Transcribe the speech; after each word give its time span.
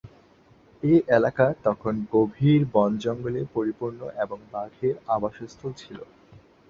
এ 0.83 1.03
এলাকা 1.09 1.45
তখন 1.63 1.93
গভীর 2.13 2.61
বন-জঙ্গলে 2.73 3.41
পরিপূর্ণ 3.55 4.01
এবং 4.23 4.39
বাঘের 4.53 4.95
আবাসস্থল 5.07 5.71
ছিল। 5.77 5.99